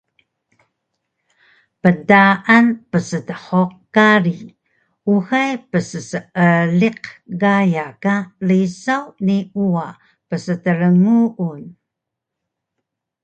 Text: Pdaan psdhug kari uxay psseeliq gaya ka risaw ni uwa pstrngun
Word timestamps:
Pdaan 1.81 2.65
psdhug 2.91 3.71
kari 3.95 4.35
uxay 5.13 5.51
psseeliq 5.71 7.03
gaya 7.41 7.87
ka 8.03 8.15
risaw 8.47 9.05
ni 9.25 9.37
uwa 9.63 9.87
pstrngun 10.27 11.63